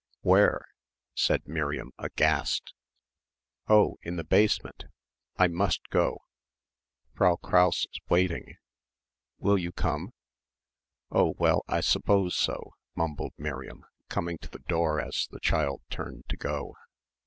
"Where?" 0.21 0.65
said 1.13 1.47
Miriam 1.47 1.91
aghast. 1.99 2.73
"Oh, 3.67 3.97
in 4.01 4.15
the 4.15 4.23
basement. 4.23 4.85
I 5.37 5.47
must 5.47 5.89
go. 5.91 6.21
Frau 7.13 7.35
Krause's 7.35 7.99
waiting. 8.09 8.55
Will 9.37 9.59
you 9.59 9.71
come?" 9.71 10.13
"Oh 11.11 11.35
well, 11.37 11.63
I 11.67 11.81
suppose 11.81 12.35
so," 12.35 12.73
mumbled 12.95 13.33
Miriam, 13.37 13.85
coming 14.09 14.39
to 14.39 14.49
the 14.49 14.65
door 14.67 14.99
as 14.99 15.27
the 15.29 15.39
child 15.39 15.83
turned 15.91 16.27
to 16.29 16.35
go. 16.35 16.73